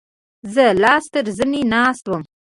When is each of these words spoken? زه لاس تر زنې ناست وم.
زه 0.53 0.65
لاس 0.83 1.05
تر 1.13 1.25
زنې 1.37 1.61
ناست 1.73 2.05
وم. 2.07 2.23